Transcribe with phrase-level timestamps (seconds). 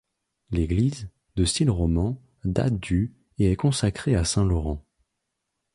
[0.49, 4.83] L'église, de style roman, date du et est consacrée à saint Laurent.